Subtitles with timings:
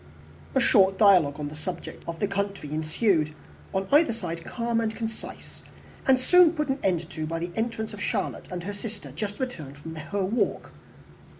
[0.55, 3.35] A short dialogue on the subject of the country ensued,
[3.71, 5.61] on either side calm and concise
[6.07, 9.39] and soon put an end to by the entrance of Charlotte and her sister, just
[9.39, 10.71] returned from their walk.